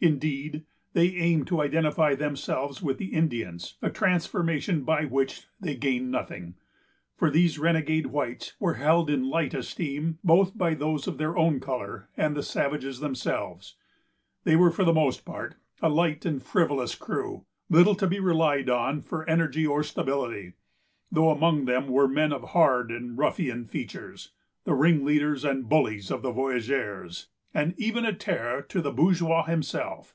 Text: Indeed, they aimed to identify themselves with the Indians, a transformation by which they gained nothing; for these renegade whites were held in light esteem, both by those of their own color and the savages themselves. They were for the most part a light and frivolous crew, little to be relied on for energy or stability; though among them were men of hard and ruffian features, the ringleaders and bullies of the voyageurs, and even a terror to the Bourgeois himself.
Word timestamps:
Indeed, 0.00 0.64
they 0.92 1.08
aimed 1.16 1.48
to 1.48 1.60
identify 1.60 2.14
themselves 2.14 2.80
with 2.80 2.98
the 2.98 3.06
Indians, 3.12 3.76
a 3.82 3.90
transformation 3.90 4.84
by 4.84 5.04
which 5.04 5.48
they 5.58 5.74
gained 5.74 6.12
nothing; 6.12 6.54
for 7.16 7.28
these 7.32 7.58
renegade 7.58 8.06
whites 8.06 8.54
were 8.60 8.74
held 8.74 9.10
in 9.10 9.28
light 9.28 9.54
esteem, 9.54 10.20
both 10.22 10.56
by 10.56 10.74
those 10.74 11.08
of 11.08 11.18
their 11.18 11.36
own 11.36 11.58
color 11.58 12.10
and 12.16 12.36
the 12.36 12.44
savages 12.44 13.00
themselves. 13.00 13.74
They 14.44 14.54
were 14.54 14.70
for 14.70 14.84
the 14.84 14.92
most 14.94 15.24
part 15.24 15.56
a 15.82 15.88
light 15.88 16.24
and 16.24 16.40
frivolous 16.40 16.94
crew, 16.94 17.44
little 17.68 17.96
to 17.96 18.06
be 18.06 18.20
relied 18.20 18.70
on 18.70 19.00
for 19.00 19.28
energy 19.28 19.66
or 19.66 19.82
stability; 19.82 20.52
though 21.10 21.30
among 21.30 21.64
them 21.64 21.88
were 21.88 22.06
men 22.06 22.32
of 22.32 22.50
hard 22.50 22.92
and 22.92 23.18
ruffian 23.18 23.64
features, 23.64 24.30
the 24.62 24.74
ringleaders 24.74 25.44
and 25.44 25.68
bullies 25.68 26.12
of 26.12 26.22
the 26.22 26.30
voyageurs, 26.30 27.26
and 27.54 27.74
even 27.78 28.04
a 28.04 28.12
terror 28.12 28.60
to 28.60 28.82
the 28.82 28.92
Bourgeois 28.92 29.42
himself. 29.44 30.14